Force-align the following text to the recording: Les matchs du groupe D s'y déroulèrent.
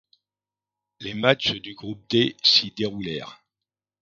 Les 0.99 1.13
matchs 1.13 1.51
du 1.51 1.75
groupe 1.75 2.01
D 2.09 2.35
s'y 2.41 2.71
déroulèrent. 2.71 3.39